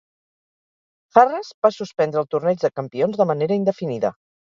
[1.17, 1.27] Harrah's
[1.67, 4.17] va suspendre el Torneig de Campions de manera indefinida.